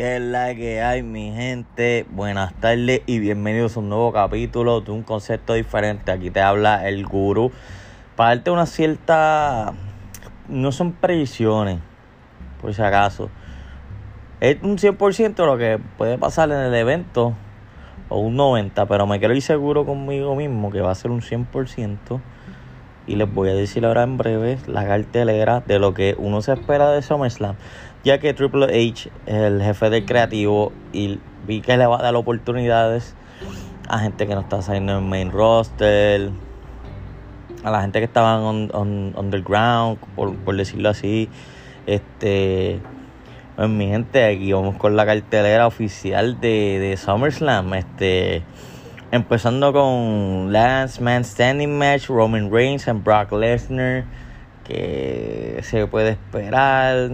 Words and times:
¿Qué 0.00 0.16
es 0.16 0.22
la 0.22 0.54
que 0.54 0.80
hay, 0.80 1.02
mi 1.02 1.30
gente? 1.30 2.06
Buenas 2.08 2.54
tardes 2.54 3.02
y 3.04 3.18
bienvenidos 3.18 3.76
a 3.76 3.80
un 3.80 3.90
nuevo 3.90 4.14
capítulo 4.14 4.80
de 4.80 4.92
un 4.92 5.02
concepto 5.02 5.52
diferente. 5.52 6.10
Aquí 6.10 6.30
te 6.30 6.40
habla 6.40 6.88
el 6.88 7.04
gurú. 7.04 7.52
Para 8.16 8.30
darte 8.30 8.50
una 8.50 8.64
cierta. 8.64 9.74
No 10.48 10.72
son 10.72 10.92
predicciones, 10.92 11.80
por 12.62 12.72
si 12.72 12.80
acaso. 12.80 13.28
Es 14.40 14.56
un 14.62 14.78
100% 14.78 15.44
lo 15.44 15.58
que 15.58 15.78
puede 15.98 16.16
pasar 16.16 16.50
en 16.50 16.60
el 16.60 16.74
evento, 16.74 17.34
o 18.08 18.20
un 18.20 18.38
90%, 18.38 18.86
pero 18.88 19.06
me 19.06 19.18
quiero 19.18 19.34
ir 19.34 19.42
seguro 19.42 19.84
conmigo 19.84 20.34
mismo 20.34 20.70
que 20.70 20.80
va 20.80 20.92
a 20.92 20.94
ser 20.94 21.10
un 21.10 21.20
100%. 21.20 22.22
Y 23.06 23.16
les 23.16 23.30
voy 23.30 23.50
a 23.50 23.54
decir 23.54 23.84
ahora 23.84 24.04
en 24.04 24.16
breve 24.16 24.56
la 24.66 24.86
cartelera 24.86 25.60
de 25.60 25.78
lo 25.78 25.92
que 25.92 26.14
uno 26.16 26.40
se 26.40 26.52
espera 26.54 26.90
de 26.90 27.02
SummerSlam 27.02 27.56
ya 28.04 28.18
que 28.18 28.32
Triple 28.34 28.66
H 28.66 29.10
es 29.26 29.34
el 29.34 29.62
jefe 29.62 29.90
del 29.90 30.04
creativo 30.04 30.72
y 30.92 31.18
vi 31.46 31.60
que 31.60 31.76
le 31.76 31.86
va 31.86 31.98
a 31.98 32.02
dar 32.02 32.14
oportunidades 32.16 33.14
a 33.88 33.98
gente 33.98 34.26
que 34.26 34.34
no 34.34 34.40
está 34.40 34.62
saliendo 34.62 34.98
en 34.98 35.08
main 35.08 35.32
roster, 35.32 36.30
a 37.64 37.70
la 37.70 37.82
gente 37.82 37.98
que 37.98 38.04
estaba 38.04 38.40
underground, 38.40 39.98
por, 40.14 40.56
decirlo 40.56 40.90
así. 40.90 41.28
Este, 41.86 42.80
pues, 43.56 43.68
mi 43.68 43.88
gente, 43.88 44.24
aquí 44.24 44.52
vamos 44.52 44.76
con 44.76 44.96
la 44.96 45.04
cartelera 45.04 45.66
oficial 45.66 46.40
de, 46.40 46.78
de 46.78 46.96
SummerSlam. 46.96 47.74
Este, 47.74 48.44
empezando 49.10 49.72
con 49.72 50.52
Last 50.52 51.00
Man 51.00 51.24
Standing 51.24 51.76
Match, 51.76 52.06
Roman 52.06 52.50
Reigns 52.50 52.86
and 52.88 53.02
Brock 53.02 53.32
Lesnar. 53.32 54.04
Que 54.64 55.58
se 55.62 55.88
puede 55.88 56.10
esperar 56.10 57.10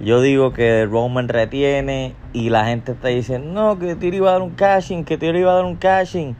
yo 0.00 0.20
digo 0.20 0.52
que 0.52 0.86
Roman 0.86 1.28
retiene 1.28 2.14
y 2.32 2.50
la 2.50 2.66
gente 2.66 2.92
está 2.92 3.08
diciendo, 3.08 3.50
no, 3.52 3.78
que 3.78 3.96
Tiro 3.96 4.16
iba 4.16 4.28
a 4.30 4.32
dar 4.34 4.42
un 4.42 4.50
cashing, 4.50 5.04
que 5.04 5.18
Tiro 5.18 5.36
iba 5.36 5.50
a 5.50 5.56
dar 5.56 5.64
un 5.64 5.74
cashing. 5.74 6.36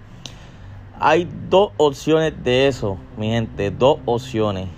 Hay 1.00 1.28
dos 1.48 1.72
opciones 1.76 2.32
de 2.44 2.68
eso, 2.68 2.98
mi 3.16 3.30
gente, 3.30 3.72
dos 3.72 3.98
opciones. 4.04 4.68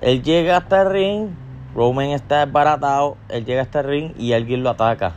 Él 0.00 0.22
llega 0.22 0.58
hasta 0.58 0.82
el 0.82 0.90
ring, 0.90 1.28
Roman 1.74 2.10
está 2.10 2.46
desbaratado, 2.46 3.16
él 3.28 3.44
llega 3.44 3.62
hasta 3.62 3.80
el 3.80 3.86
ring 3.86 4.12
y 4.16 4.32
alguien 4.32 4.62
lo 4.62 4.70
ataca. 4.70 5.14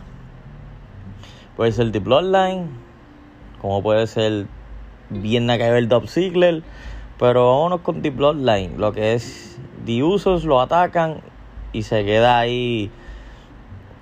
Puede 1.55 1.71
ser 1.71 1.91
The 1.91 1.99
Bloodline, 1.99 2.67
como 3.61 3.83
puede 3.83 4.07
ser 4.07 4.47
bien 5.09 5.47
que 5.47 5.77
el 5.77 5.87
Dub 5.87 6.07
Ziggler, 6.07 6.63
pero 7.19 7.51
vámonos 7.51 7.81
con 7.81 8.01
The 8.01 8.09
Bloodline, 8.09 8.77
lo 8.77 8.91
que 8.91 9.13
es 9.13 9.59
The 9.85 10.03
Usos 10.03 10.45
lo 10.45 10.59
atacan 10.59 11.21
y 11.73 11.83
se 11.83 12.05
queda 12.05 12.39
ahí. 12.39 12.91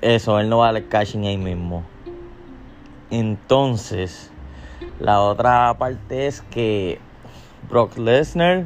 Eso, 0.02 0.40
él 0.40 0.50
no 0.50 0.60
va 0.60 0.70
al 0.70 0.88
cashing 0.88 1.26
ahí 1.26 1.38
mismo. 1.38 1.84
Entonces, 3.10 4.32
la 5.00 5.22
otra 5.22 5.74
parte 5.78 6.28
es 6.28 6.42
que 6.42 7.00
Brock 7.70 7.98
Lesnar 7.98 8.66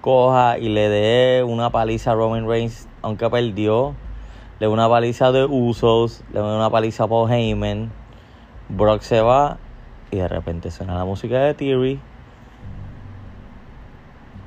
coja 0.00 0.58
y 0.58 0.68
le 0.68 0.88
dé 0.88 1.44
una 1.44 1.70
paliza 1.70 2.12
a 2.12 2.14
Roman 2.14 2.48
Reigns, 2.48 2.88
aunque 3.02 3.28
perdió. 3.30 3.94
Le 4.58 4.66
dé 4.66 4.72
una 4.72 4.88
paliza 4.88 5.32
de 5.32 5.44
Usos, 5.44 6.22
le 6.32 6.40
dé 6.40 6.44
una 6.44 6.70
paliza 6.70 7.04
a 7.04 7.08
Paul 7.08 7.30
Heyman. 7.30 7.92
Brock 8.68 9.02
se 9.02 9.20
va 9.20 9.58
y 10.10 10.16
de 10.16 10.28
repente 10.28 10.70
suena 10.70 10.96
la 10.96 11.04
música 11.04 11.38
de 11.40 11.54
Theory 11.54 12.00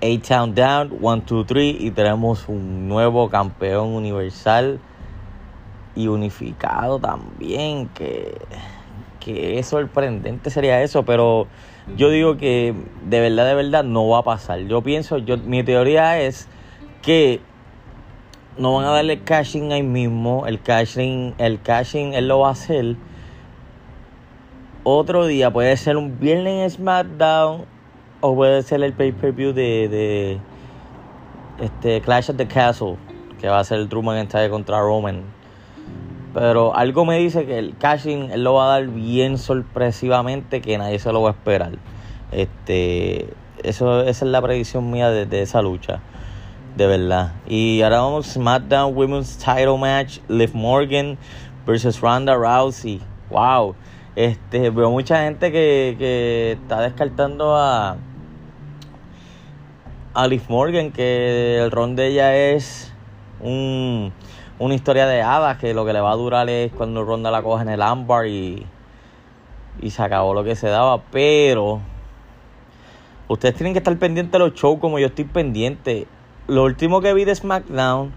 A-Town 0.04 0.54
Down, 0.54 0.98
1, 1.00 1.24
2, 1.26 1.46
3 1.46 1.76
y 1.80 1.92
tenemos 1.92 2.50
un 2.50 2.90
nuevo 2.90 3.30
campeón 3.30 3.94
universal 3.94 4.80
y 5.96 6.08
unificado 6.08 7.00
también, 7.00 7.88
que, 7.90 8.38
que 9.22 9.60
es 9.60 9.68
sorprendente 9.68 10.50
sería 10.50 10.82
eso, 10.82 11.04
pero 11.04 11.48
yo 11.96 12.10
digo 12.10 12.36
que 12.36 12.74
de 13.08 13.20
verdad, 13.22 13.46
de 13.48 13.56
verdad 13.56 13.84
no 13.86 14.10
va 14.10 14.20
a 14.20 14.24
pasar. 14.24 14.60
Yo 14.62 14.82
pienso, 14.82 15.20
yo, 15.20 15.38
mi 15.38 15.64
teoría 15.64 16.20
es 16.20 16.50
que 17.02 17.40
no 18.58 18.76
van 18.76 18.86
a 18.86 18.90
darle 18.90 19.22
cashing 19.22 19.72
ahí 19.72 19.84
mismo, 19.84 20.46
el 20.48 20.62
cashing, 20.62 21.34
el 21.38 21.62
cashing 21.62 22.14
él 22.14 22.28
lo 22.28 22.40
va 22.40 22.50
a 22.50 22.52
hacer 22.52 22.98
otro 24.84 25.26
día, 25.28 25.52
puede 25.52 25.78
ser 25.78 25.96
un 25.96 26.20
viernes 26.20 26.74
SmackDown 26.74 27.73
o 28.24 28.34
puede 28.36 28.64
ser 28.64 28.82
el 28.82 28.94
pay-per-view 28.94 29.52
de, 29.52 29.90
de 29.90 30.40
este 31.60 32.00
Clash 32.00 32.30
of 32.30 32.38
the 32.38 32.48
Castle, 32.48 32.96
que 33.42 33.50
va 33.50 33.60
a 33.60 33.64
ser 33.66 33.80
el 33.80 33.90
Drew 33.90 34.02
McIntyre 34.02 34.50
contra 34.50 34.80
Roman. 34.80 35.24
Pero 36.34 36.74
algo 36.74 37.04
me 37.04 37.18
dice 37.18 37.46
que 37.46 37.60
el 37.60 37.78
cashing 37.78 38.32
él 38.32 38.46
lo 38.46 38.54
va 38.54 38.68
a 38.74 38.80
dar 38.80 38.88
bien 38.88 39.38
sorpresivamente, 39.38 40.62
que 40.62 40.78
nadie 40.78 41.00
se 41.00 41.12
lo 41.12 41.22
va 41.22 41.32
a 41.32 41.34
esperar. 41.34 41.74
Este, 42.32 43.28
eso, 43.62 44.04
esa 44.04 44.26
es 44.26 44.32
la 44.32 44.42
predicción 44.42 44.90
mía 44.90 45.10
de, 45.10 45.42
esa 45.42 45.62
lucha. 45.62 46.00
De 46.78 46.88
verdad. 46.88 47.34
Y 47.46 47.82
ahora 47.82 48.00
vamos 48.00 48.28
SmackDown 48.28 48.96
Women's 48.96 49.38
Title 49.38 49.78
Match. 49.78 50.20
Liv 50.30 50.52
Morgan 50.54 51.18
versus 51.68 52.00
Ronda 52.00 52.36
Rousey. 52.36 53.02
Wow. 53.30 53.76
Este, 54.16 54.70
veo 54.70 54.90
mucha 54.92 55.26
gente 55.26 55.52
que, 55.52 55.96
que 56.00 56.54
está 56.54 56.80
descartando 56.80 57.56
a, 57.58 57.98
Alice 60.14 60.46
Morgan, 60.48 60.92
que 60.92 61.58
el 61.58 61.72
ron 61.72 61.96
de 61.96 62.08
ella 62.08 62.36
es 62.36 62.94
un, 63.42 64.14
una 64.60 64.76
historia 64.76 65.08
de 65.08 65.22
hadas, 65.22 65.58
que 65.58 65.74
lo 65.74 65.86
que 65.86 65.94
le 65.94 66.02
va 66.02 66.12
a 66.12 66.16
durar 66.16 66.50
es 66.50 66.72
cuando 66.72 67.04
Ronda 67.04 67.32
la 67.32 67.42
coge 67.42 67.64
en 67.64 67.70
el 67.70 67.82
ámbar 67.82 68.28
y, 68.28 68.66
y 69.82 69.90
se 69.90 70.04
acabó 70.04 70.34
lo 70.34 70.44
que 70.44 70.56
se 70.56 70.68
daba. 70.68 71.02
Pero 71.12 71.82
ustedes 73.28 73.56
tienen 73.56 73.74
que 73.74 73.80
estar 73.80 73.98
pendientes 73.98 74.32
de 74.32 74.40
los 74.40 74.54
shows 74.54 74.80
como 74.80 75.00
yo 75.00 75.08
estoy 75.08 75.26
pendiente. 75.26 76.08
Lo 76.48 76.64
último 76.64 77.02
que 77.02 77.14
vi 77.14 77.26
de 77.26 77.34
SmackDown, 77.34 78.14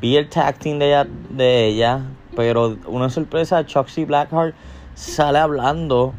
vi 0.00 0.16
el 0.16 0.28
tag 0.30 0.58
team 0.58 0.78
de 0.78 0.86
ella, 0.86 1.06
de 1.30 1.66
ella 1.66 2.02
pero 2.36 2.76
una 2.86 3.08
sorpresa, 3.08 3.64
Chucksy 3.64 4.04
Blackheart 4.04 4.54
sale 4.94 5.38
hablando 5.38 6.12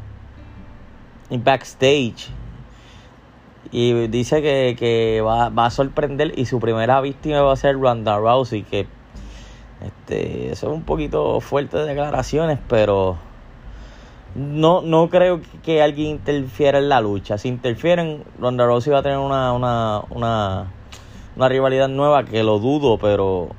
en 1.29 1.43
backstage 1.43 2.29
y 3.71 4.07
dice 4.07 4.41
que, 4.41 4.75
que 4.77 5.21
va, 5.21 5.49
va, 5.49 5.65
a 5.65 5.69
sorprender 5.69 6.37
y 6.37 6.45
su 6.45 6.59
primera 6.59 7.01
víctima 7.01 7.41
va 7.41 7.53
a 7.53 7.55
ser 7.55 7.79
Ronda 7.79 8.17
Rousey, 8.17 8.63
que 8.63 8.87
este, 9.85 10.51
es 10.51 10.63
un 10.63 10.83
poquito 10.83 11.39
fuerte 11.39 11.77
de 11.77 11.85
declaraciones, 11.85 12.59
pero 12.67 13.17
no, 14.35 14.81
no 14.81 15.09
creo 15.09 15.41
que 15.63 15.81
alguien 15.81 16.11
interfiera 16.11 16.79
en 16.79 16.89
la 16.89 17.01
lucha. 17.01 17.37
Si 17.37 17.47
interfieren, 17.47 18.23
Ronda 18.39 18.65
Rousey 18.65 18.93
va 18.93 18.99
a 18.99 19.03
tener 19.03 19.17
una, 19.17 19.53
una, 19.53 20.01
una, 20.09 20.67
una 21.35 21.49
rivalidad 21.49 21.89
nueva 21.89 22.23
que 22.23 22.43
lo 22.43 22.59
dudo, 22.59 22.97
pero 22.97 23.49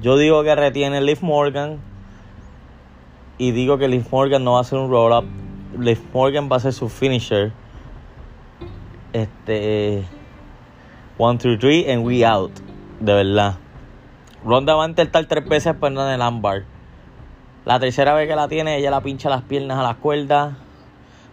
yo 0.00 0.16
digo 0.16 0.42
que 0.42 0.54
retiene 0.54 1.00
Liv 1.00 1.18
Morgan 1.22 1.78
y 3.38 3.50
digo 3.50 3.78
que 3.78 3.88
Liv 3.88 4.06
Morgan 4.10 4.44
no 4.44 4.52
va 4.52 4.60
a 4.60 4.64
ser 4.64 4.78
un 4.78 4.90
roll-up. 4.90 5.26
Liv 5.78 6.00
Morgan 6.12 6.48
va 6.50 6.56
a 6.56 6.60
ser 6.60 6.72
su 6.72 6.88
finisher 6.88 7.52
este. 9.12 10.04
One, 11.18 11.38
two, 11.38 11.58
three, 11.58 11.90
and 11.90 12.04
we 12.04 12.24
out. 12.24 12.52
De 13.00 13.12
verdad. 13.12 13.56
Ronda 14.44 14.74
va 14.74 14.84
a 14.84 14.88
intentar 14.88 15.26
tres 15.26 15.48
veces, 15.48 15.74
pero 15.80 15.90
no 15.90 16.06
en 16.06 16.14
el 16.14 16.22
ámbar. 16.22 16.64
La 17.64 17.78
tercera 17.78 18.14
vez 18.14 18.28
que 18.28 18.34
la 18.34 18.48
tiene, 18.48 18.76
ella 18.76 18.90
la 18.90 19.00
pincha 19.00 19.30
las 19.30 19.42
piernas 19.42 19.78
a 19.78 19.82
las 19.82 19.96
cuerdas. 19.96 20.54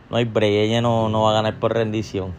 No 0.10 0.18
hay 0.18 0.26
break, 0.26 0.52
ella 0.52 0.82
no, 0.82 1.10
no 1.10 1.24
va 1.24 1.32
a 1.32 1.34
ganar 1.34 1.56
por 1.60 1.74
rendición. 1.74 2.34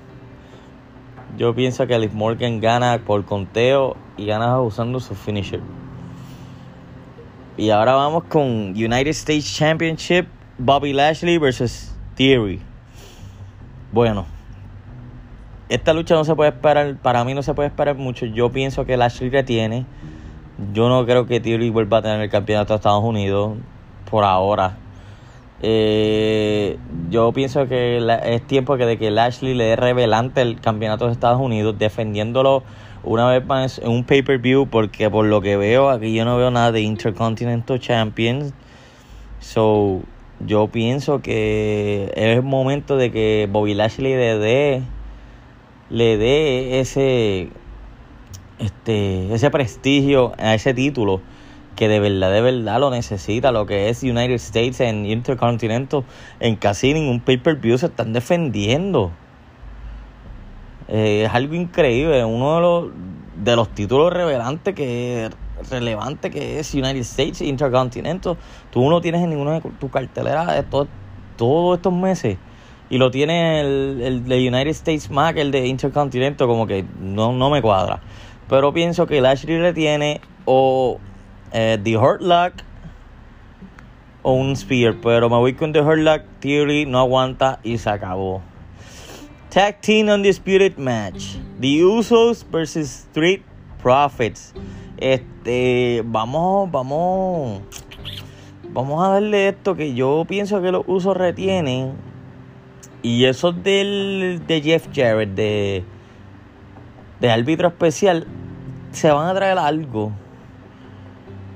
Yo 1.37 1.55
pienso 1.55 1.87
que 1.87 1.99
Liv 1.99 2.13
Morgan 2.13 2.61
gana 2.61 3.01
por 3.05 3.25
conteo 3.25 3.97
y 4.17 4.27
gana 4.27 4.61
usando 4.61 5.01
su 5.01 5.15
finisher. 5.15 5.61
Y 7.57 7.71
ahora 7.71 7.95
vamos 7.95 8.25
con 8.25 8.71
United 8.71 9.09
States 9.09 9.57
Championship, 9.57 10.27
Bobby 10.59 10.93
Lashley 10.93 11.39
versus 11.39 11.93
Theory. 12.15 12.61
Bueno, 13.93 14.27
esta 15.71 15.93
lucha 15.95 16.17
no 16.17 16.25
se 16.25 16.35
puede 16.35 16.51
esperar, 16.51 16.97
para 16.97 17.25
mí 17.25 17.33
no 17.33 17.43
se 17.45 17.55
puede 17.55 17.69
esperar 17.69 17.97
mucho. 17.97 18.27
Yo 18.27 18.51
pienso 18.51 18.85
que 18.85 18.97
Lashley 18.97 19.31
retiene. 19.31 19.87
Yo 20.75 20.89
no 20.89 21.07
creo 21.07 21.27
que 21.27 21.39
Theory 21.39 21.71
vuelva 21.71 21.99
a 21.99 22.03
tener 22.03 22.21
el 22.21 22.29
campeonato 22.29 22.73
de 22.75 22.79
Estados 22.79 23.05
Unidos 23.05 23.57
por 24.11 24.25
ahora. 24.25 24.77
Eh, 25.63 26.77
yo 27.09 27.33
pienso 27.33 27.69
que 27.69 28.05
es 28.25 28.47
tiempo 28.49 28.77
que 28.77 28.85
de 28.85 28.99
que 28.99 29.13
Lashley 29.13 29.55
le 29.55 29.65
dé 29.65 29.77
revelante 29.77 30.43
el 30.43 30.61
campeonato 30.61 31.07
de 31.07 31.13
Estados 31.13 31.41
Unidos, 31.41 31.79
defendiéndolo 31.79 32.65
una 33.05 33.29
vez 33.29 33.47
más 33.47 33.79
en 33.79 33.91
un 33.91 34.03
pay-per-view, 34.03 34.67
porque 34.67 35.09
por 35.09 35.25
lo 35.25 35.41
que 35.41 35.57
veo 35.57 35.89
aquí 35.89 36.13
yo 36.13 36.25
no 36.25 36.37
veo 36.37 36.51
nada 36.51 36.73
de 36.73 36.81
Intercontinental 36.81 37.79
Champions. 37.79 38.53
So, 39.39 40.01
yo 40.45 40.67
pienso 40.67 41.23
que 41.23 42.11
es 42.17 42.43
momento 42.43 42.97
de 42.97 43.13
que 43.13 43.49
Bobby 43.51 43.75
Lashley 43.75 44.15
le 44.15 44.39
dé 44.39 44.83
le 45.91 46.17
dé 46.17 46.81
ese, 46.81 47.51
este, 48.59 49.33
ese 49.35 49.51
prestigio 49.51 50.33
a 50.39 50.55
ese 50.55 50.73
título 50.73 51.21
que 51.77 51.89
de 51.89 51.99
verdad, 51.99 52.31
de 52.33 52.41
verdad 52.43 52.79
lo 52.79 52.91
necesita, 52.91 53.53
lo 53.53 53.67
que 53.67 53.89
es 53.89 54.03
United 54.03 54.35
States 54.35 54.81
en 54.81 55.07
Intercontinental, 55.07 56.05
en 56.39 56.57
casi 56.57 56.93
ningún 56.93 57.21
pay-per-view 57.21 57.79
se 57.79 57.87
están 57.87 58.13
defendiendo. 58.13 59.13
Eh, 60.89 61.25
es 61.25 61.33
algo 61.33 61.55
increíble, 61.55 62.25
uno 62.25 62.57
de 62.57 62.61
los, 62.61 62.85
de 63.45 63.57
los 63.57 63.69
títulos 63.71 64.13
revelantes 64.13 64.75
que 64.75 65.31
relevante 65.71 66.31
que 66.31 66.59
es 66.59 66.75
United 66.75 67.01
States 67.01 67.41
Intercontinental. 67.41 68.37
Tú 68.71 68.89
no 68.89 69.01
tienes 69.01 69.23
en 69.23 69.31
ninguna 69.31 69.61
de 69.61 69.71
tu 69.79 69.89
cartelera 69.89 70.53
de 70.53 70.63
todos 71.37 71.77
estos 71.77 71.93
meses. 71.93 72.39
Y 72.91 72.99
lo 72.99 73.11
tiene 73.11 73.61
el, 73.61 74.01
el, 74.03 74.25
de 74.25 74.49
United 74.49 74.71
States 74.71 75.11
Mac, 75.11 75.37
el 75.37 75.53
de 75.53 75.67
Intercontinental, 75.67 76.47
como 76.47 76.67
que 76.67 76.85
no, 77.01 77.33
no 77.33 77.49
me 77.49 77.63
cuadra. 77.63 78.01
Pero 78.49 78.73
pienso 78.73 79.07
que 79.07 79.21
Lashley 79.21 79.59
le 79.59 79.73
tiene 79.73 80.21
o 80.45 80.99
eh, 81.53 81.79
The 81.83 81.97
Hurt 81.97 82.21
Luck 82.21 82.55
o 84.23 84.33
un 84.33 84.57
Spear. 84.57 84.97
Pero 85.01 85.31
me 85.31 85.37
voy 85.37 85.55
con 85.55 85.73
The 85.73 85.81
Hurt 85.81 86.01
Luck. 86.01 86.23
Theory 86.41 86.85
no 86.85 86.99
aguanta 86.99 87.61
y 87.63 87.79
se 87.79 87.91
acabó. 87.91 88.43
Tag 89.51 89.81
Team 89.81 90.09
Undisputed 90.09 90.77
Match. 90.77 91.37
The 91.61 91.85
Usos 91.85 92.45
versus 92.51 93.07
Street 93.09 93.43
Profits. 93.83 94.53
Este, 94.97 96.03
vamos, 96.05 96.71
vamos, 96.71 97.63
vamos 98.69 99.05
a 99.05 99.13
darle 99.13 99.49
esto 99.49 99.75
que 99.75 99.95
yo 99.95 100.25
pienso 100.29 100.61
que 100.61 100.71
los 100.71 100.85
usos 100.87 101.17
retienen. 101.17 101.95
Y 103.03 103.25
eso 103.25 103.53
del, 103.53 104.43
de 104.47 104.61
Jeff 104.61 104.89
Jarrett, 104.95 105.31
de, 105.31 105.85
de 107.21 107.31
árbitro 107.31 107.69
especial, 107.69 108.27
se 108.93 109.11
van 109.11 109.29
a 109.29 109.35
traer 109.35 109.59
algo. 109.59 110.13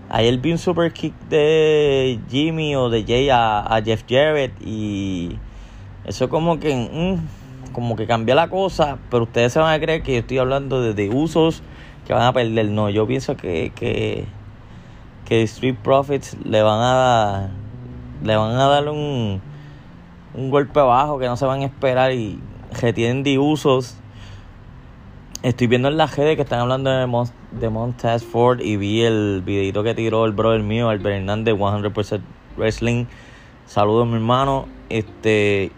Ayer 0.08 0.38
vi 0.38 0.52
un 0.52 0.58
super 0.58 0.92
kick 0.92 1.14
de 1.28 2.20
Jimmy 2.30 2.76
o 2.76 2.88
de 2.88 3.04
Jay 3.04 3.28
a, 3.30 3.80
Jeff 3.84 4.04
Jarrett 4.08 4.52
y 4.64 5.38
eso 6.04 6.28
como 6.28 6.60
que 6.60 6.74
mm, 6.74 7.72
como 7.72 7.96
que 7.96 8.06
cambia 8.06 8.34
la 8.34 8.48
cosa, 8.48 8.98
pero 9.10 9.24
ustedes 9.24 9.52
se 9.52 9.58
van 9.58 9.74
a 9.74 9.80
creer 9.80 10.02
que 10.02 10.12
yo 10.12 10.18
estoy 10.20 10.38
hablando 10.38 10.80
de, 10.80 10.94
de 10.94 11.10
usos 11.10 11.62
que 12.06 12.12
van 12.12 12.22
a 12.22 12.32
perder. 12.32 12.68
No, 12.68 12.88
yo 12.90 13.06
pienso 13.06 13.36
que, 13.36 13.72
que, 13.74 14.26
que 15.24 15.42
Street 15.42 15.76
Profits 15.82 16.36
le 16.44 16.62
van 16.62 16.78
a 16.80 17.50
le 18.22 18.36
van 18.36 18.52
a 18.52 18.68
dar 18.68 18.88
un, 18.88 19.42
un 20.34 20.50
golpe 20.50 20.80
bajo 20.80 21.18
que 21.18 21.26
no 21.26 21.36
se 21.36 21.46
van 21.46 21.62
a 21.62 21.66
esperar 21.66 22.12
y 22.12 22.40
retienen 22.80 23.22
de 23.22 23.38
usos. 23.38 23.96
Estoy 25.42 25.66
viendo 25.66 25.88
en 25.88 25.96
la 25.96 26.06
redes 26.06 26.36
que 26.36 26.42
están 26.42 26.60
hablando 26.60 26.90
de, 26.90 27.06
Mon 27.06 27.28
de 27.52 27.68
Montez 27.68 28.24
Ford 28.24 28.60
y 28.60 28.76
vi 28.76 29.02
el 29.02 29.42
videito 29.44 29.82
que 29.82 29.94
tiró 29.94 30.24
el 30.24 30.32
brother 30.32 30.62
mío, 30.62 30.88
Albert 30.88 31.16
Hernández, 31.16 31.54
100% 31.54 32.20
Wrestling. 32.56 33.06
Saludos, 33.66 34.06
mi 34.06 34.14
hermano. 34.14 34.66
Este, 34.88 35.70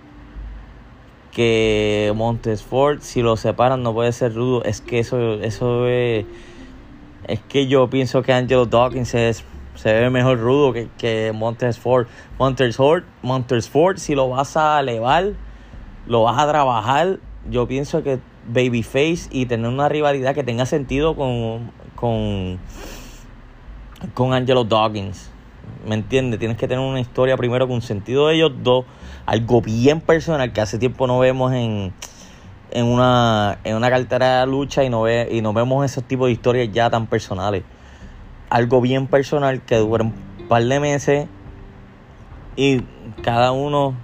que 1.36 2.12
Montesfort, 2.16 3.02
si 3.02 3.20
lo 3.20 3.36
separan, 3.36 3.82
no 3.82 3.92
puede 3.92 4.10
ser 4.12 4.34
rudo. 4.34 4.64
Es 4.64 4.80
que 4.80 5.00
eso, 5.00 5.34
eso 5.34 5.86
es. 5.86 6.24
Es 7.28 7.40
que 7.40 7.66
yo 7.66 7.90
pienso 7.90 8.22
que 8.22 8.32
Angelo 8.32 8.64
Dawkins 8.64 9.14
es, 9.14 9.44
se 9.76 9.92
ve 9.92 10.10
mejor 10.10 10.40
rudo 10.40 10.72
que, 10.72 10.88
que 10.98 11.32
Montesfort. 11.34 12.08
Montesfort, 12.38 13.04
Montesfort, 13.22 13.98
si 13.98 14.14
lo 14.14 14.28
vas 14.30 14.56
a 14.56 14.80
elevar, 14.80 15.32
lo 16.06 16.22
vas 16.24 16.38
a 16.38 16.48
trabajar. 16.48 17.18
Yo 17.48 17.68
pienso 17.68 18.02
que 18.02 18.18
Babyface 18.48 19.28
y 19.30 19.46
tener 19.46 19.68
una 19.68 19.88
rivalidad 19.88 20.34
que 20.34 20.44
tenga 20.44 20.66
sentido 20.66 21.14
con, 21.14 21.70
con, 21.94 22.58
con 24.14 24.32
Angelo 24.32 24.64
Dawkins. 24.64 25.30
¿Me 25.86 25.94
entiendes? 25.94 26.38
Tienes 26.40 26.56
que 26.56 26.66
tener 26.66 26.84
una 26.84 27.00
historia 27.00 27.36
primero 27.36 27.68
con 27.68 27.82
sentido 27.82 28.28
de 28.28 28.36
ellos 28.36 28.52
dos, 28.62 28.84
algo 29.24 29.60
bien 29.60 30.00
personal 30.00 30.52
que 30.52 30.60
hace 30.60 30.78
tiempo 30.78 31.06
no 31.06 31.18
vemos 31.18 31.52
en, 31.52 31.92
en, 32.70 32.86
una, 32.86 33.58
en 33.62 33.76
una 33.76 33.90
cartera 33.90 34.40
de 34.40 34.46
lucha 34.46 34.84
y 34.84 34.90
no, 34.90 35.02
ve, 35.02 35.28
y 35.30 35.42
no 35.42 35.52
vemos 35.52 35.84
esos 35.84 36.04
tipos 36.04 36.26
de 36.26 36.32
historias 36.32 36.70
ya 36.72 36.90
tan 36.90 37.06
personales. 37.06 37.62
Algo 38.50 38.80
bien 38.80 39.06
personal 39.06 39.62
que 39.62 39.76
dura 39.76 40.04
un 40.04 40.14
par 40.48 40.64
de 40.64 40.80
meses 40.80 41.28
y 42.56 42.80
cada 43.22 43.52
uno 43.52 43.94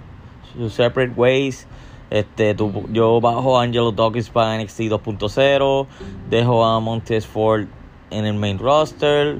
sus 0.55 0.73
separate 0.73 1.13
ways. 1.15 1.67
Este, 2.09 2.55
yo 2.91 3.21
bajo 3.21 3.57
a 3.57 3.63
Angelo 3.63 3.91
Dawkins 3.91 4.29
para 4.29 4.61
NXT 4.61 4.81
2.0, 4.81 5.87
dejo 6.29 6.65
a 6.65 6.79
Montez 6.79 7.25
Ford 7.25 7.65
en 8.11 8.25
el 8.25 8.35
main 8.35 8.59
roster 8.59 9.39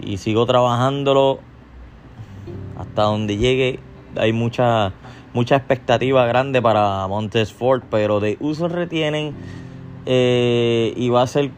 y 0.00 0.18
sigo 0.18 0.46
trabajándolo 0.46 1.40
hasta 2.78 3.02
donde 3.02 3.36
llegue. 3.36 3.80
Hay 4.16 4.32
mucha, 4.32 4.92
mucha 5.32 5.56
expectativa 5.56 6.26
grande 6.26 6.62
para 6.62 7.06
Montesfort, 7.08 7.84
pero 7.90 8.20
de 8.20 8.36
uso 8.40 8.68
retienen 8.68 9.34
eh, 10.06 10.92
y 10.96 11.08
va 11.08 11.22
a 11.22 11.26
ser 11.26 11.50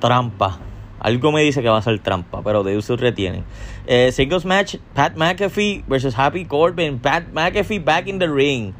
trampa. 0.00 0.58
Algo 1.00 1.32
me 1.32 1.40
dice 1.40 1.62
que 1.62 1.68
va 1.68 1.78
a 1.78 1.82
ser 1.82 1.98
trampa, 1.98 2.42
pero 2.42 2.62
de 2.62 2.76
uso 2.76 2.96
retienen. 2.96 3.44
Eh, 3.86 4.12
singles 4.12 4.44
match, 4.44 4.76
Pat 4.94 5.16
McAfee 5.16 5.84
versus 5.88 6.14
Happy 6.16 6.44
Corbin. 6.44 6.98
Pat 6.98 7.24
McAfee 7.32 7.82
back 7.82 8.06
in 8.06 8.18
the 8.18 8.28
ring. 8.28 8.74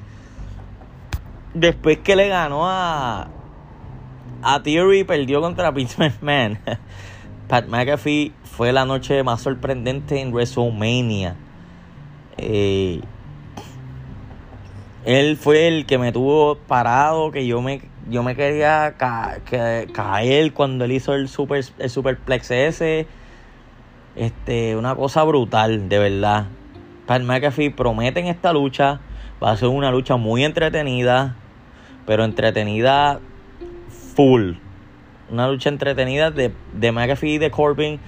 Después 1.55 1.99
que 1.99 2.15
le 2.15 2.29
ganó 2.29 2.69
a, 2.69 3.29
a 4.43 4.63
Theory, 4.63 5.05
perdió 5.05 5.41
contra 5.41 5.71
Vince 5.73 5.97
McMahon. 5.99 6.59
Pat 7.49 7.67
McAfee 7.67 8.33
fue 8.45 8.73
la 8.73 8.85
noche 8.85 9.23
más 9.23 9.41
sorprendente 9.41 10.21
en 10.21 10.31
WrestleMania. 10.31 11.37
Eh, 12.37 13.01
él 15.07 15.39
fue 15.39 15.69
el 15.69 15.87
que 15.87 15.97
me 15.97 16.13
tuvo 16.13 16.57
parado, 16.57 17.31
que 17.31 17.47
yo 17.47 17.63
me, 17.63 17.90
yo 18.11 18.23
me 18.23 18.37
quería 18.37 18.95
caer 18.97 20.53
cuando 20.53 20.85
él 20.85 20.93
hizo 20.93 21.15
el 21.15 21.29
super 21.29 21.65
el 21.79 21.91
superplex 21.91 22.51
ese. 22.51 23.07
Este, 24.17 24.77
una 24.77 24.95
cosa 24.95 25.23
brutal, 25.23 25.89
de 25.89 25.99
verdad. 25.99 26.47
Pat 27.07 27.23
McAfee 27.23 27.71
promete 27.71 28.21
en 28.21 28.27
esta 28.27 28.53
lucha. 28.53 29.01
Va 29.43 29.53
a 29.53 29.57
ser 29.57 29.69
una 29.69 29.91
lucha 29.91 30.17
muy 30.17 30.45
entretenida. 30.45 31.37
Pero 32.07 32.25
entretenida 32.25 33.21
full 34.15 34.55
una 35.31 35.49
lucha 35.49 35.69
entretenida 35.69 36.31
de, 36.31 36.53
de 36.73 36.93
McAfee 36.93 37.35
y 37.35 37.39
de 37.39 37.51
Corbin. 37.51 38.01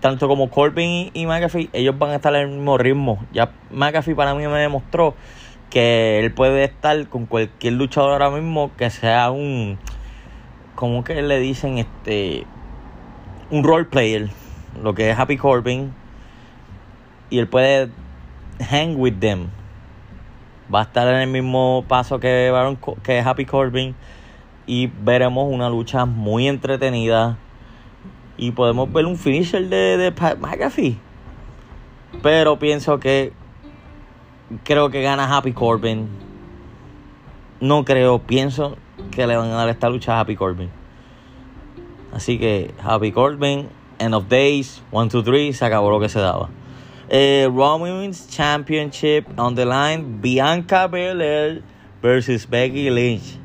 Tanto 0.00 0.28
como 0.28 0.48
Corbin 0.48 1.10
y, 1.12 1.26
McAfee, 1.26 1.68
ellos 1.74 1.98
van 1.98 2.10
a 2.10 2.14
estar 2.16 2.34
en 2.34 2.40
el 2.40 2.48
mismo 2.48 2.78
ritmo. 2.78 3.24
Ya 3.32 3.52
McAfee 3.70 4.14
para 4.14 4.34
mí 4.34 4.46
me 4.46 4.58
demostró 4.58 5.14
que 5.70 6.20
él 6.20 6.32
puede 6.32 6.64
estar 6.64 7.08
con 7.08 7.26
cualquier 7.26 7.74
luchador 7.74 8.12
ahora 8.12 8.30
mismo 8.30 8.72
que 8.76 8.90
sea 8.90 9.30
un. 9.30 9.78
como 10.74 11.04
que 11.04 11.22
le 11.22 11.38
dicen? 11.38 11.78
Este. 11.78 12.44
Un 13.50 13.64
role 13.64 13.86
player. 13.86 14.28
Lo 14.82 14.94
que 14.94 15.10
es 15.10 15.18
Happy 15.18 15.36
Corbin. 15.36 15.94
Y 17.30 17.38
él 17.38 17.48
puede 17.48 17.90
hang 18.68 18.96
with 18.96 19.14
them. 19.20 19.48
Va 20.72 20.80
a 20.80 20.82
estar 20.82 21.08
en 21.08 21.20
el 21.20 21.28
mismo 21.28 21.84
paso 21.88 22.20
que, 22.20 22.52
que 23.02 23.20
Happy 23.20 23.44
Corbin 23.44 23.94
y 24.66 24.86
veremos 24.86 25.52
una 25.52 25.68
lucha 25.68 26.04
muy 26.04 26.46
entretenida 26.46 27.38
y 28.36 28.52
podemos 28.52 28.92
ver 28.92 29.04
un 29.06 29.16
finisher 29.16 29.68
de, 29.68 29.96
de 29.96 30.12
Pat 30.12 30.38
McAfee. 30.38 30.96
Pero 32.22 32.58
pienso 32.58 33.00
que 33.00 33.32
creo 34.64 34.90
que 34.90 35.02
gana 35.02 35.36
Happy 35.36 35.52
Corbin. 35.52 36.08
No 37.60 37.84
creo, 37.84 38.20
pienso 38.20 38.76
que 39.10 39.26
le 39.26 39.36
van 39.36 39.50
a 39.50 39.54
dar 39.54 39.68
esta 39.68 39.88
lucha 39.88 40.16
a 40.16 40.20
Happy 40.20 40.36
Corbin. 40.36 40.70
Así 42.12 42.38
que 42.38 42.72
Happy 42.82 43.12
Corbin, 43.12 43.68
End 43.98 44.14
of 44.14 44.28
Days, 44.28 44.82
1, 44.90 45.10
2, 45.10 45.24
3, 45.24 45.56
se 45.56 45.64
acabó 45.64 45.90
lo 45.90 46.00
que 46.00 46.08
se 46.08 46.20
daba. 46.20 46.48
Eh, 47.08 47.48
Women's 47.50 48.28
Championship 48.28 49.26
on 49.36 49.54
the 49.54 49.64
line, 49.64 50.20
Bianca 50.20 50.86
Belair 50.86 51.62
versus 52.00 52.48
Becky 52.48 52.88
Lynch. 52.90 53.36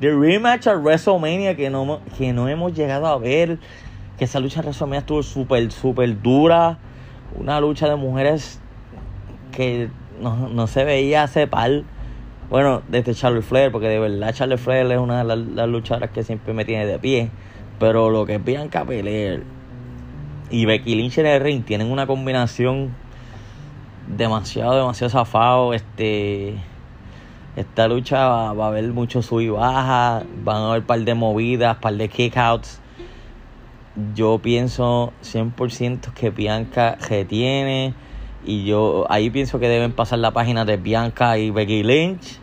The 0.00 0.08
rematch 0.08 0.66
a 0.66 0.74
WrestleMania 0.74 1.54
que 1.56 1.68
no, 1.68 2.00
que 2.16 2.32
no 2.32 2.48
hemos 2.48 2.72
llegado 2.72 3.06
a 3.06 3.18
ver. 3.18 3.58
Que 4.16 4.24
esa 4.24 4.40
lucha 4.40 4.60
en 4.60 4.66
WrestleMania 4.66 5.00
estuvo 5.00 5.22
súper, 5.22 5.70
súper 5.70 6.22
dura. 6.22 6.78
Una 7.36 7.60
lucha 7.60 7.88
de 7.88 7.96
mujeres 7.96 8.60
que 9.52 9.90
no, 10.20 10.66
se 10.66 10.84
veía 10.84 11.24
hace 11.24 11.46
par. 11.46 11.82
Bueno, 12.48 12.82
desde 12.88 13.14
Charlie 13.14 13.42
Flair, 13.42 13.70
porque 13.70 13.88
de 13.88 13.98
verdad 13.98 14.34
Charlie 14.34 14.58
Flair 14.58 14.90
es 14.90 14.98
una 14.98 15.24
de 15.24 15.36
las, 15.36 15.68
luchadoras 15.68 16.10
que 16.10 16.24
siempre 16.24 16.52
me 16.52 16.64
tiene 16.64 16.86
de 16.86 16.98
pie. 16.98 17.30
Pero 17.78 18.10
lo 18.10 18.26
que 18.26 18.34
es 18.36 18.44
Bianca 18.44 18.84
Belair 18.84 19.44
y 20.50 20.64
Becky 20.66 20.94
Lynch 20.96 21.18
en 21.18 21.26
el 21.26 21.40
ring 21.40 21.64
tienen 21.64 21.90
una 21.90 22.06
combinación 22.06 22.94
demasiado, 24.08 24.76
demasiado 24.76 25.10
zafado. 25.10 25.74
Este 25.74 26.56
esta 27.56 27.88
lucha 27.88 28.28
va, 28.28 28.64
a 28.64 28.68
haber 28.68 28.88
mucho 28.92 29.22
sub 29.22 29.40
y 29.40 29.48
baja, 29.48 30.22
van 30.44 30.56
a 30.56 30.68
haber 30.70 30.80
un 30.80 30.86
par 30.86 31.00
de 31.00 31.14
movidas, 31.14 31.76
par 31.78 31.94
de 31.94 32.08
kickouts. 32.08 32.80
yo 34.14 34.38
pienso 34.38 35.12
100% 35.22 36.12
que 36.12 36.30
Bianca 36.30 36.96
retiene. 37.08 37.94
Y 38.44 38.64
yo 38.64 39.06
ahí 39.10 39.30
pienso 39.30 39.58
que 39.58 39.68
deben 39.68 39.92
pasar 39.92 40.18
la 40.18 40.30
página 40.30 40.64
de 40.64 40.76
Bianca 40.76 41.38
y 41.38 41.50
Becky 41.50 41.82
Lynch. 41.82 42.38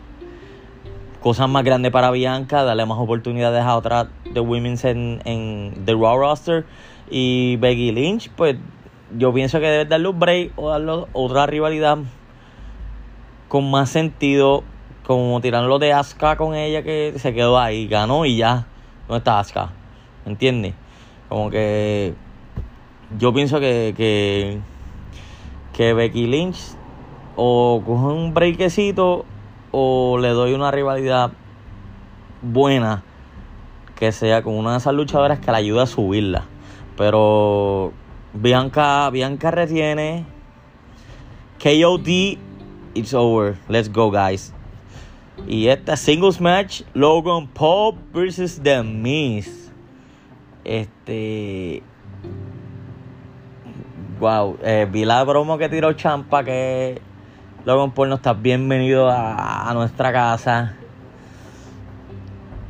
Cosas 1.20 1.48
más 1.48 1.64
grandes 1.64 1.90
para 1.90 2.10
Bianca, 2.10 2.62
darle 2.62 2.86
más 2.86 2.98
oportunidades 2.98 3.62
a 3.62 3.76
otras 3.76 4.06
de 4.32 4.40
Women's 4.40 4.84
en, 4.84 5.20
en 5.24 5.84
The 5.84 5.92
Raw 5.94 6.18
roster. 6.18 6.64
Y 7.10 7.56
Becky 7.56 7.90
Lynch, 7.92 8.30
pues 8.30 8.56
yo 9.16 9.32
pienso 9.32 9.58
que 9.58 9.66
debe 9.66 9.84
darle 9.86 10.08
un 10.08 10.18
break 10.18 10.52
o 10.56 10.70
darle 10.70 11.06
otra 11.12 11.46
rivalidad 11.46 11.98
con 13.48 13.70
más 13.70 13.90
sentido. 13.90 14.62
Como 15.04 15.40
tirarlo 15.40 15.78
de 15.78 15.94
Asuka 15.94 16.36
con 16.36 16.54
ella 16.54 16.82
que 16.82 17.14
se 17.16 17.32
quedó 17.32 17.58
ahí, 17.58 17.88
ganó 17.88 18.26
y 18.26 18.36
ya. 18.36 18.66
No 19.08 19.16
está 19.16 19.40
Asuka. 19.40 19.70
¿Entiendes? 20.26 20.74
Como 21.30 21.48
que 21.48 22.14
yo 23.18 23.32
pienso 23.32 23.58
que, 23.58 23.94
que, 23.96 24.58
que 25.78 25.94
Becky 25.94 26.26
Lynch 26.26 26.58
o 27.36 27.80
coge 27.86 28.06
un 28.06 28.34
breakcito 28.34 29.24
o 29.70 30.18
le 30.18 30.30
doy 30.30 30.52
una 30.52 30.72
rivalidad 30.72 31.30
buena 32.42 33.04
que 33.94 34.10
sea 34.10 34.42
con 34.42 34.54
una 34.54 34.72
de 34.72 34.78
esas 34.78 34.92
luchadoras 34.92 35.38
que 35.38 35.52
la 35.52 35.58
ayude 35.58 35.82
a 35.82 35.86
subirla. 35.86 36.46
Pero 36.96 37.92
Bianca, 38.34 39.08
Bianca 39.10 39.52
retiene. 39.52 40.26
KOD, 41.62 42.38
it's 42.94 43.14
over. 43.14 43.56
Let's 43.68 43.88
go, 43.88 44.10
guys. 44.10 44.52
Y 45.46 45.68
esta 45.68 45.96
singles 45.96 46.40
match, 46.40 46.82
Logan 46.92 47.46
Paul 47.46 47.94
versus 48.12 48.60
The 48.60 48.82
Miz. 48.82 49.70
Este. 50.64 51.84
Wow, 54.18 54.58
eh, 54.64 54.88
vi 54.90 55.04
la 55.04 55.22
broma 55.22 55.58
que 55.58 55.68
tiró 55.68 55.92
Champa 55.92 56.42
que 56.42 57.00
Logan 57.64 57.92
Paul 57.92 58.08
no 58.08 58.16
está 58.16 58.32
bienvenido 58.32 59.08
a, 59.08 59.70
nuestra 59.74 60.12
casa. 60.12 60.74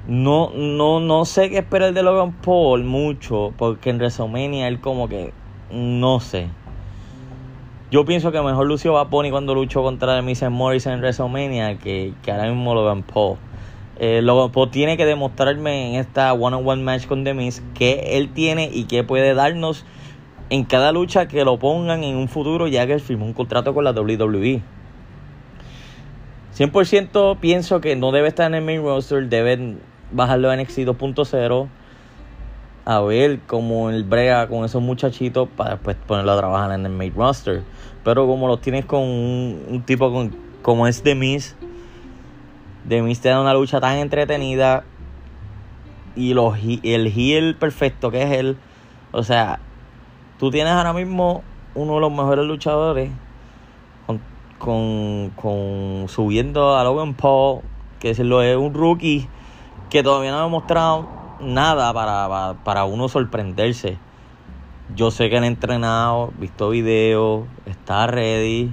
No, 0.07 0.51
no, 0.55 1.01
no 1.01 1.25
sé 1.25 1.49
qué 1.49 1.59
esperar 1.59 1.95
de 1.95 2.03
Logan 2.03 2.33
Paul 2.33 2.85
mucho, 2.85 3.55
porque 3.57 3.89
en 3.89 3.97
WrestleMania 3.97 4.69
él 4.69 4.79
como 4.81 5.09
que, 5.09 5.33
no 5.71 6.21
sé. 6.21 6.49
Yo 7.91 8.05
pienso 8.05 8.31
que 8.31 8.43
mejor 8.43 8.67
lució 8.67 8.93
va 8.93 9.09
Pony 9.09 9.31
cuando 9.31 9.55
luchó 9.55 9.83
contra 9.83 10.17
The 10.17 10.23
Miz 10.23 10.43
Morrison 10.51 10.93
en 10.93 11.01
WrestleMania 11.01 11.79
que, 11.79 12.13
que 12.23 12.31
ahora 12.31 12.51
mismo 12.51 12.75
Logan 12.75 13.05
Paul. 13.05 13.39
Eh, 13.99 14.21
Logan 14.21 14.53
Paul 14.53 14.71
tiene 14.71 14.99
que 14.99 15.07
demostrarme 15.07 15.95
en 15.95 16.01
esta 16.01 16.35
one-on-one 16.35 16.83
match 16.83 17.07
con 17.07 17.25
The 17.25 17.33
Miz 17.33 17.63
que 17.73 18.19
él 18.19 18.35
tiene 18.35 18.69
y 18.71 18.85
que 18.85 19.03
puede 19.03 19.33
darnos 19.33 19.87
en 20.51 20.65
cada 20.65 20.93
lucha 20.93 21.29
que 21.29 21.45
lo 21.45 21.59
pongan 21.59 22.05
en 22.05 22.17
un 22.17 22.29
futuro 22.29 22.69
ya 22.69 22.87
que 22.87 22.95
él 22.95 23.01
firmó 23.01 23.27
un 23.27 23.33
contrato 23.33 23.75
con 23.75 23.85
la 23.85 23.93
WWE. 23.93 24.63
100% 26.57 27.39
pienso 27.39 27.81
que 27.81 27.95
no 27.95 28.11
debe 28.11 28.29
estar 28.29 28.47
en 28.47 28.55
el 28.55 28.65
main 28.65 28.83
roster, 28.83 29.29
deben 29.29 29.79
bajarlo 30.11 30.51
a 30.51 30.57
NXT 30.57 30.79
2.0 30.81 31.69
a 32.85 33.01
ver 33.03 33.41
cómo 33.47 33.91
él 33.91 34.03
brega 34.03 34.49
con 34.49 34.65
esos 34.65 34.81
muchachitos 34.81 35.49
para 35.57 35.73
después 35.73 35.97
ponerlo 36.07 36.33
a 36.33 36.37
trabajar 36.39 36.73
en 36.73 36.87
el 36.87 36.93
main 36.93 37.13
roster. 37.15 37.63
Pero 38.03 38.27
como 38.27 38.49
lo 38.49 38.57
tienes 38.57 38.87
con 38.87 39.03
un, 39.03 39.83
tipo 39.85 40.11
con, 40.11 40.35
como 40.63 40.87
es 40.87 41.03
The 41.03 41.15
Miz, 41.15 41.55
The 42.89 43.03
Miz 43.03 43.21
te 43.21 43.29
da 43.29 43.43
una 43.43 43.53
lucha 43.53 43.79
tan 43.79 43.99
entretenida 43.99 44.85
y 46.17 46.33
los, 46.33 46.57
el 46.83 47.07
heel 47.09 47.57
perfecto 47.57 48.11
que 48.11 48.23
es 48.23 48.33
él. 48.33 48.57
O 49.13 49.23
sea, 49.23 49.61
tú 50.39 50.51
tienes 50.51 50.73
ahora 50.73 50.93
mismo 50.93 51.43
uno 51.75 51.95
de 51.95 52.01
los 52.01 52.11
mejores 52.11 52.45
luchadores 52.47 53.11
con, 54.07 54.21
con, 54.59 55.31
con 55.31 56.09
subiendo 56.09 56.77
a 56.77 56.85
Logan 56.85 57.15
Paul, 57.15 57.61
que 58.01 58.11
es, 58.11 58.19
un 58.19 58.75
rookie 58.75 59.29
que 59.91 60.03
todavía 60.03 60.33
no 60.33 60.39
ha 60.39 60.49
mostrado 60.49 61.09
nada 61.41 61.93
para, 61.93 62.57
para, 62.65 62.85
uno 62.85 63.09
sorprenderse. 63.09 63.99
Yo 64.95 65.11
sé 65.11 65.29
que 65.29 65.37
han 65.37 65.45
entrenado, 65.45 66.33
visto 66.39 66.71
videos, 66.71 67.45
está 67.67 68.07
ready. 68.07 68.73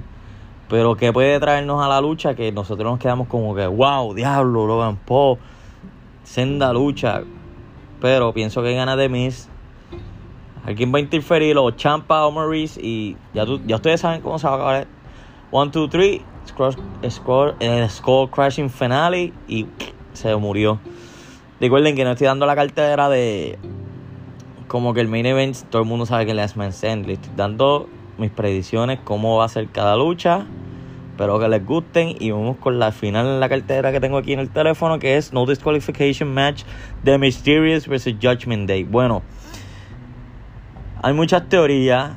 Pero 0.68 0.96
que 0.96 1.12
puede 1.12 1.38
traernos 1.38 1.84
a 1.84 1.88
la 1.88 2.00
lucha 2.00 2.34
que 2.34 2.50
nosotros 2.50 2.90
nos 2.90 2.98
quedamos 2.98 3.28
como 3.28 3.54
que, 3.54 3.66
wow, 3.68 4.14
diablo, 4.14 4.66
Logan 4.66 4.96
Paul, 4.96 5.38
senda 6.24 6.72
lucha. 6.72 7.22
Pero 8.00 8.32
pienso 8.32 8.62
que 8.62 8.74
gana 8.74 8.96
de 8.96 9.08
Miss. 9.08 9.48
Alguien 10.66 10.92
va 10.92 10.98
a 10.98 11.00
interferir, 11.00 11.56
o 11.56 11.70
Champa 11.70 12.26
o 12.26 12.32
Maurice. 12.32 12.80
Y 12.82 13.16
ya, 13.32 13.44
ya 13.66 13.76
ustedes 13.76 14.00
saben 14.00 14.20
cómo 14.20 14.38
se 14.38 14.46
va 14.46 14.52
a 14.52 14.56
acabar. 14.56 14.86
1, 15.52 15.70
2, 15.70 15.90
3, 15.90 16.20
score, 17.08 18.30
crashing 18.30 18.68
finale. 18.68 19.32
Y 19.48 19.66
se 20.12 20.34
murió. 20.36 20.80
Recuerden 21.60 21.94
que 21.94 22.04
no 22.04 22.10
estoy 22.12 22.26
dando 22.26 22.44
la 22.44 22.56
cartera 22.56 23.08
de 23.08 23.58
como 24.68 24.92
que 24.92 25.00
el 25.00 25.08
main 25.08 25.24
event, 25.26 25.56
todo 25.70 25.82
el 25.82 25.88
mundo 25.88 26.06
sabe 26.06 26.26
que 26.26 26.32
es 26.32 26.36
Last 26.36 26.56
Man 26.56 26.70
estoy 26.70 27.16
dando 27.36 27.88
mis 28.18 28.30
predicciones, 28.30 28.98
cómo 29.04 29.36
va 29.36 29.44
a 29.44 29.48
ser 29.48 29.68
cada 29.68 29.96
lucha. 29.96 30.44
Espero 31.12 31.38
que 31.38 31.48
les 31.48 31.64
gusten 31.64 32.16
y 32.18 32.30
vamos 32.30 32.56
con 32.58 32.78
la 32.78 32.92
final 32.92 33.26
en 33.26 33.40
la 33.40 33.48
cartera 33.48 33.92
que 33.92 34.00
tengo 34.00 34.18
aquí 34.18 34.32
en 34.32 34.40
el 34.40 34.50
teléfono, 34.50 34.98
que 34.98 35.16
es 35.16 35.32
No 35.32 35.46
Disqualification 35.46 36.34
Match 36.34 36.64
de 37.04 37.16
Mysterious 37.16 37.86
vs. 37.86 38.16
Judgment 38.20 38.68
Day. 38.68 38.84
Bueno, 38.84 39.22
hay 41.06 41.12
muchas 41.12 41.48
teorías, 41.48 42.14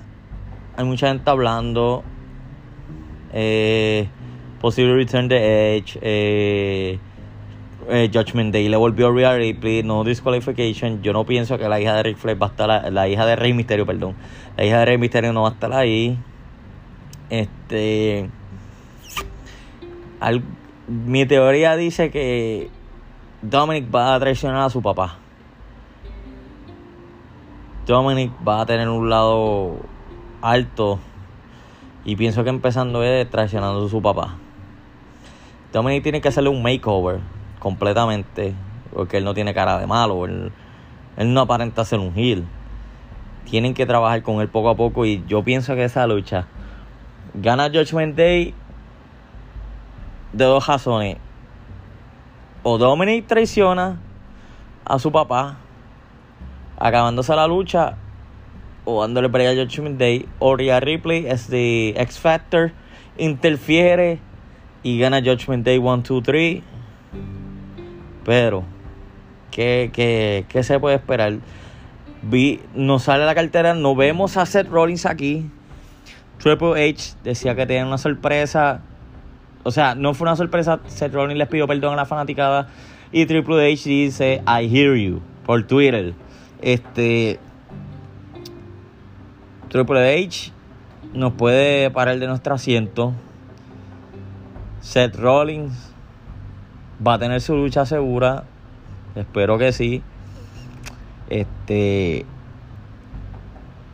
hay 0.75 0.83
mucha 0.83 1.09
gente 1.09 1.29
hablando. 1.29 2.03
Eh, 3.31 4.07
posible 4.59 4.95
return 4.95 5.27
de 5.27 5.77
Edge. 5.77 5.99
Eh, 6.01 6.97
eh, 7.87 8.09
Judgment 8.11 8.51
Day 8.51 8.67
le 8.67 8.77
volvió 8.77 9.09
a 9.09 9.11
Rhea 9.11 9.35
Ripley, 9.35 9.83
no 9.83 10.03
disqualification. 10.03 11.03
Yo 11.03 11.13
no 11.13 11.23
pienso 11.23 11.59
que 11.59 11.69
la 11.69 11.79
hija 11.79 11.97
de 11.97 12.01
Rick 12.01 12.17
Flair 12.17 12.41
va 12.41 12.47
a 12.47 12.49
estar, 12.49 12.91
la, 12.91 13.07
hija 13.07 13.27
de 13.27 13.35
Rey 13.35 13.53
Misterio, 13.53 13.85
perdón. 13.85 14.15
La 14.57 14.65
hija 14.65 14.79
de 14.79 14.85
Rey 14.85 14.97
Misterio 14.97 15.33
no 15.33 15.43
va 15.43 15.49
a 15.49 15.51
estar 15.51 15.71
ahí. 15.71 16.17
Este. 17.29 18.27
mi 20.87 21.27
teoría 21.27 21.75
dice 21.75 22.09
que 22.09 22.71
Dominic 23.43 23.93
va 23.93 24.15
a 24.15 24.19
traicionar 24.19 24.63
a 24.63 24.69
su 24.71 24.81
papá. 24.81 25.19
Dominic 27.89 28.31
va 28.47 28.61
a 28.61 28.65
tener 28.67 28.87
un 28.87 29.09
lado 29.09 29.77
alto. 30.43 30.99
Y 32.05 32.15
pienso 32.15 32.43
que 32.43 32.51
empezando 32.51 33.03
es 33.03 33.27
traicionando 33.31 33.83
a 33.83 33.89
su 33.89 33.99
papá. 33.99 34.35
Dominic 35.73 36.03
tiene 36.03 36.21
que 36.21 36.27
hacerle 36.27 36.51
un 36.51 36.61
makeover 36.61 37.19
completamente, 37.57 38.53
porque 38.93 39.17
él 39.17 39.23
no 39.23 39.33
tiene 39.33 39.55
cara 39.55 39.79
de 39.79 39.87
malo, 39.87 40.25
él, 40.25 40.51
no 41.17 41.41
aparenta 41.41 41.83
ser 41.83 41.97
un 41.97 42.15
heel. 42.15 42.45
Tienen 43.45 43.73
que 43.73 43.87
trabajar 43.87 44.21
con 44.21 44.39
él 44.41 44.49
poco 44.49 44.69
a 44.69 44.75
poco 44.75 45.07
y 45.07 45.23
yo 45.27 45.43
pienso 45.43 45.73
que 45.73 45.85
esa 45.85 46.05
lucha 46.05 46.45
gana 47.33 47.71
Judgment 47.73 48.15
Day 48.15 48.53
de 50.31 50.45
dos 50.45 50.67
razones. 50.67 51.17
O 52.61 52.77
Dominic 52.77 53.25
traiciona 53.25 53.97
a 54.85 54.99
su 54.99 55.11
papá, 55.11 55.57
acabándose 56.79 57.35
la 57.35 57.47
lucha, 57.47 57.97
o 58.85 59.01
dándole 59.01 59.29
pelea 59.29 59.51
a 59.51 59.55
Judgment 59.55 59.99
Day, 59.99 60.25
o 60.39 60.55
Rhea 60.55 60.79
Ripley 60.79 61.27
es 61.27 61.49
de 61.49 61.89
X 61.97 62.19
Factor, 62.19 62.71
interfiere 63.17 64.19
y 64.81 64.97
gana 64.97 65.19
Judgment 65.19 65.65
Day 65.65 65.77
1, 65.77 66.03
2, 66.07 66.23
3 66.23 66.63
pero, 68.29 68.63
¿qué, 69.49 69.89
qué, 69.91 70.45
qué 70.49 70.63
se 70.63 70.79
puede 70.79 70.97
esperar? 70.97 71.37
Vi, 72.21 72.59
nos 72.75 73.01
sale 73.01 73.25
la 73.25 73.33
cartera, 73.33 73.73
no 73.73 73.95
vemos 73.95 74.37
a 74.37 74.45
Seth 74.45 74.69
Rollins 74.69 75.07
aquí. 75.07 75.49
Triple 76.37 76.89
H 76.89 77.15
decía 77.23 77.55
que 77.55 77.65
tenía 77.65 77.87
una 77.87 77.97
sorpresa. 77.97 78.81
O 79.63 79.71
sea, 79.71 79.95
no 79.95 80.13
fue 80.13 80.25
una 80.25 80.35
sorpresa. 80.35 80.79
Seth 80.85 81.13
Rollins 81.13 81.39
les 81.39 81.47
pidió 81.47 81.65
perdón 81.65 81.93
a 81.93 81.95
la 81.95 82.05
fanaticada. 82.05 82.67
Y 83.11 83.25
Triple 83.25 83.73
H 83.73 83.89
dice, 83.89 84.43
I 84.45 84.67
hear 84.67 84.95
you. 84.95 85.21
Por 85.45 85.65
Twitter. 85.65 86.13
Este. 86.61 87.39
Triple 89.69 90.25
H 90.25 90.51
nos 91.13 91.33
puede 91.33 91.89
parar 91.91 92.19
de 92.19 92.27
nuestro 92.27 92.55
asiento. 92.55 93.13
Seth 94.81 95.15
Rollins 95.15 95.93
va 97.05 97.15
a 97.15 97.19
tener 97.19 97.41
su 97.41 97.55
lucha 97.55 97.85
segura. 97.85 98.43
Espero 99.15 99.57
que 99.57 99.71
sí. 99.71 100.01
Este. 101.29 102.25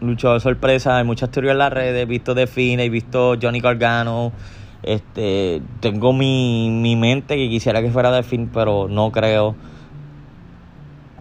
Luchador 0.01 0.41
sorpresa, 0.41 0.97
hay 0.97 1.03
muchas 1.03 1.31
teorías 1.31 1.53
en 1.53 1.59
las 1.59 1.73
redes. 1.73 2.03
He 2.03 2.05
visto 2.05 2.33
de 2.33 2.47
Fine, 2.47 2.83
he 2.83 2.89
visto 2.89 3.35
Johnny 3.41 3.59
Gargano. 3.59 4.31
Este. 4.83 5.61
Tengo 5.79 6.13
mi, 6.13 6.69
mi 6.69 6.95
mente 6.95 7.35
que 7.35 7.49
quisiera 7.49 7.81
que 7.81 7.91
fuera 7.91 8.23
Finn, 8.23 8.49
pero 8.53 8.87
no 8.87 9.11
creo. 9.11 9.55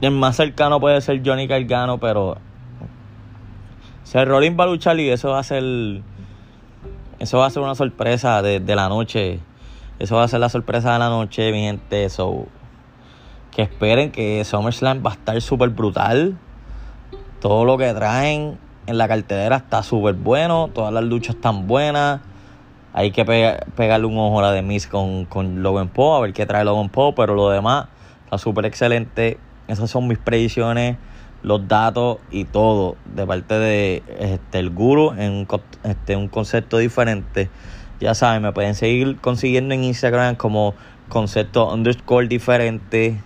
El 0.04 0.11
más 0.11 0.37
cercano 0.37 0.80
puede 0.80 1.00
ser 1.00 1.23
Johnny 1.25 1.46
Gargano, 1.46 1.99
pero 1.99 2.37
Seth 4.02 4.28
Rollins 4.28 4.58
va 4.61 4.64
a 4.64 4.66
luchar 4.66 5.00
y 5.00 5.08
eso 5.08 5.30
va 5.30 5.38
a 5.38 5.42
ser. 5.42 5.62
Eso 7.18 7.38
va 7.38 7.46
a 7.46 7.50
ser 7.50 7.62
una 7.62 7.75
sorpresa 7.75 8.42
de, 8.42 8.61
de 8.61 8.76
la 8.76 8.90
noche. 8.90 9.40
Eso 9.99 10.16
va 10.16 10.25
a 10.25 10.28
ser 10.28 10.40
la 10.40 10.50
sorpresa 10.50 10.92
de 10.92 10.99
la 10.99 11.08
noche, 11.08 11.50
mi 11.52 11.62
gente. 11.62 12.11
So, 12.11 12.49
que 13.50 13.62
esperen 13.62 14.12
que 14.12 14.44
SummerSlam 14.44 15.02
va 15.02 15.12
a 15.12 15.14
estar 15.14 15.40
súper 15.40 15.70
brutal. 15.70 16.37
Todo 17.40 17.64
lo 17.64 17.78
que 17.78 17.90
traen 17.94 18.58
en 18.87 18.99
la 18.99 19.08
cartelera 19.08 19.56
está 19.56 19.82
súper 19.82 20.16
bueno. 20.16 20.68
Todas 20.75 20.92
las 20.92 21.04
luchas 21.04 21.37
están 21.37 21.66
buenas. 21.66 22.20
Hay 22.92 23.11
que 23.11 23.25
pegarle 23.25 24.06
un 24.06 24.18
ojo 24.18 24.40
a 24.40 24.42
la 24.42 24.52
de 24.52 24.61
Miss 24.61 24.87
con, 24.87 25.25
con 25.25 25.62
Logan 25.62 25.88
Paul, 25.88 26.18
a 26.18 26.20
ver 26.20 26.34
qué 26.34 26.44
trae 26.44 26.62
Logan 26.62 26.90
Paul. 26.90 27.14
Pero 27.14 27.34
lo 27.34 27.49
demás 27.49 27.87
está 28.26 28.37
súper 28.37 28.66
excelente. 28.66 29.38
Esas 29.68 29.90
son 29.90 30.09
mis 30.09 30.18
predicciones, 30.18 30.97
los 31.42 31.68
datos 31.68 32.18
y 32.30 32.44
todo 32.44 32.97
de 33.14 33.26
parte 33.26 33.54
de 33.54 34.02
este, 34.18 34.59
el 34.59 34.71
guru 34.71 35.12
en 35.12 35.33
un, 35.33 35.49
este, 35.85 36.16
un 36.16 36.28
concepto 36.28 36.78
diferente. 36.78 37.50
Ya 38.00 38.14
saben, 38.14 38.42
me 38.42 38.52
pueden 38.52 38.75
seguir 38.75 39.16
consiguiendo 39.21 39.75
en 39.75 39.85
Instagram 39.85 40.37
como 40.37 40.75
concepto 41.09 41.73
underscore 41.73 42.28
diferente. 42.28 43.21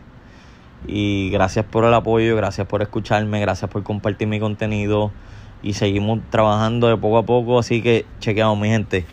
Y 0.87 1.31
gracias 1.31 1.65
por 1.65 1.85
el 1.85 1.95
apoyo, 1.95 2.37
gracias 2.37 2.67
por 2.67 2.83
escucharme, 2.83 3.41
gracias 3.41 3.71
por 3.71 3.83
compartir 3.83 4.29
mi 4.29 4.39
contenido. 4.39 5.11
Y 5.63 5.73
seguimos 5.73 6.21
trabajando 6.31 6.89
de 6.89 6.97
poco 6.97 7.19
a 7.19 7.25
poco, 7.25 7.59
así 7.59 7.83
que 7.83 8.07
chequeamos 8.21 8.59
mi 8.59 8.69
gente. 8.69 9.07